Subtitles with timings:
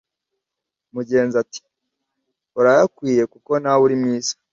[0.93, 4.33] Mugenza ati"urayakwiye kuko nawe uri mwiza"